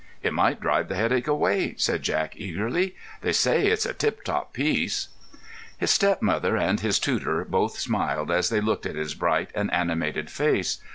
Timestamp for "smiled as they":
7.77-8.61